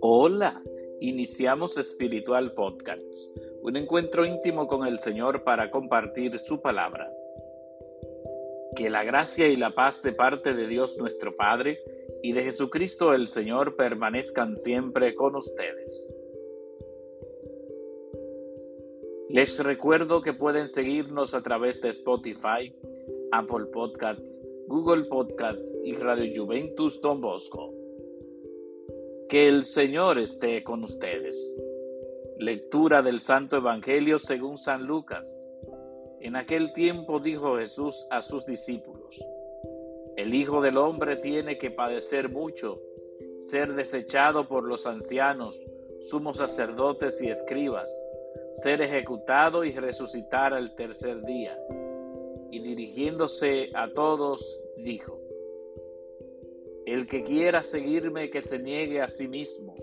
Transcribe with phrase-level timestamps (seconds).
[0.00, 0.60] Hola,
[1.00, 3.32] iniciamos Espiritual Podcasts,
[3.62, 7.12] un encuentro íntimo con el Señor para compartir su palabra.
[8.74, 11.78] Que la gracia y la paz de parte de Dios nuestro Padre
[12.22, 16.16] y de Jesucristo el Señor permanezcan siempre con ustedes.
[19.32, 22.74] Les recuerdo que pueden seguirnos a través de Spotify,
[23.34, 27.72] Apple Podcasts, Google Podcasts y Radio Juventus Don Bosco.
[29.26, 31.56] Que el Señor esté con ustedes.
[32.36, 35.48] Lectura del Santo Evangelio según San Lucas.
[36.20, 39.18] En aquel tiempo dijo Jesús a sus discípulos,
[40.18, 42.82] El Hijo del Hombre tiene que padecer mucho,
[43.38, 45.58] ser desechado por los ancianos,
[46.00, 47.90] sumos sacerdotes y escribas,
[48.62, 51.56] ser ejecutado y resucitar al tercer día.
[52.52, 55.18] Y dirigiéndose a todos, dijo,
[56.84, 59.74] el que quiera seguirme, que se niegue a sí mismo,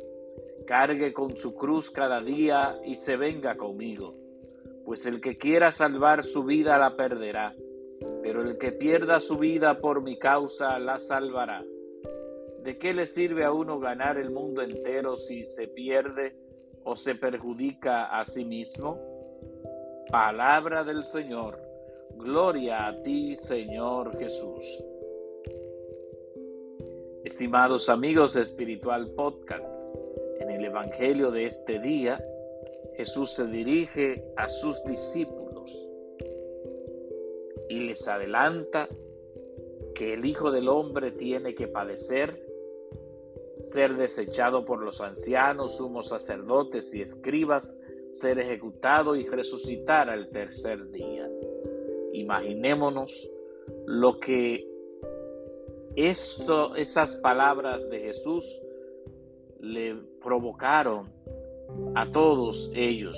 [0.67, 4.15] cargue con su cruz cada día y se venga conmigo.
[4.85, 7.55] Pues el que quiera salvar su vida la perderá,
[8.21, 11.65] pero el que pierda su vida por mi causa la salvará.
[12.63, 16.35] ¿De qué le sirve a uno ganar el mundo entero si se pierde
[16.83, 18.99] o se perjudica a sí mismo?
[20.11, 21.68] Palabra del Señor.
[22.19, 24.83] Gloria a ti, Señor Jesús.
[27.23, 29.95] Estimados amigos de Espiritual Podcast,
[30.41, 32.21] en el Evangelio de este día,
[32.97, 35.71] Jesús se dirige a sus discípulos
[37.69, 38.89] y les adelanta
[39.95, 42.45] que el Hijo del Hombre tiene que padecer,
[43.61, 47.77] ser desechado por los ancianos, sumos sacerdotes y escribas,
[48.11, 51.29] ser ejecutado y resucitar al tercer día.
[52.19, 53.29] Imaginémonos
[53.85, 54.67] lo que
[55.95, 58.61] eso, esas palabras de Jesús
[59.61, 61.11] le provocaron
[61.95, 63.17] a todos ellos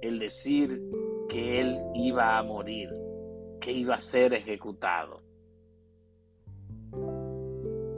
[0.00, 0.82] el decir
[1.28, 2.90] que él iba a morir,
[3.60, 5.20] que iba a ser ejecutado.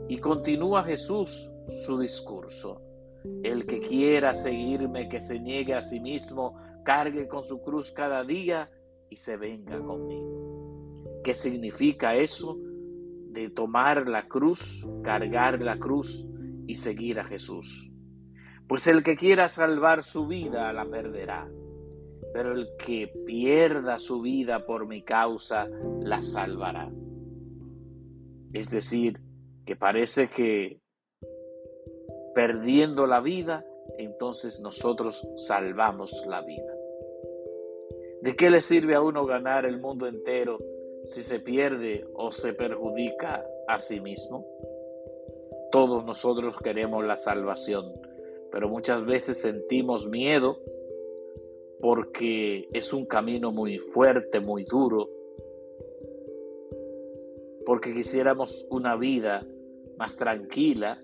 [0.08, 1.50] Y continúa Jesús
[1.84, 2.80] su discurso.
[3.42, 8.22] El que quiera seguirme, que se niegue a sí mismo, cargue con su cruz cada
[8.22, 8.70] día
[9.10, 11.20] y se venga conmigo.
[11.24, 12.56] ¿Qué significa eso
[13.30, 16.24] de tomar la cruz, cargar la cruz
[16.68, 17.92] y seguir a Jesús?
[18.68, 21.50] Pues el que quiera salvar su vida la perderá,
[22.32, 25.66] pero el que pierda su vida por mi causa
[26.00, 26.88] la salvará.
[28.52, 29.20] Es decir,
[29.64, 30.80] que parece que
[32.32, 33.64] perdiendo la vida,
[33.98, 36.75] entonces nosotros salvamos la vida.
[38.22, 40.58] ¿De qué le sirve a uno ganar el mundo entero
[41.04, 44.46] si se pierde o se perjudica a sí mismo?
[45.70, 47.92] Todos nosotros queremos la salvación,
[48.50, 50.58] pero muchas veces sentimos miedo
[51.80, 55.10] porque es un camino muy fuerte, muy duro,
[57.66, 59.46] porque quisiéramos una vida
[59.98, 61.02] más tranquila,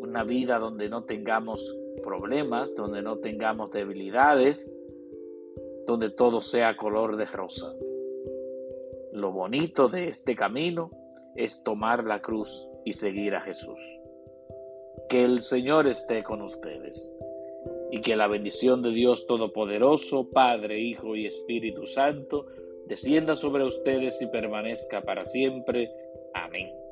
[0.00, 4.74] una vida donde no tengamos problemas, donde no tengamos debilidades,
[5.86, 7.72] donde todo sea color de rosa.
[9.12, 10.90] Lo bonito de este camino
[11.36, 13.80] es tomar la cruz y seguir a Jesús.
[15.08, 17.12] Que el Señor esté con ustedes
[17.90, 22.46] y que la bendición de Dios Todopoderoso, Padre, Hijo y Espíritu Santo,
[22.86, 25.90] descienda sobre ustedes y permanezca para siempre.
[26.34, 26.85] Amén.